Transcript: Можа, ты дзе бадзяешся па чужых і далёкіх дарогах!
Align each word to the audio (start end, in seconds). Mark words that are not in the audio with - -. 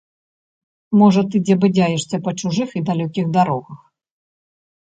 Можа, 1.01 1.21
ты 1.35 1.41
дзе 1.45 1.57
бадзяешся 1.65 2.21
па 2.29 2.35
чужых 2.39 2.69
і 2.81 2.83
далёкіх 2.89 3.25
дарогах! 3.37 3.79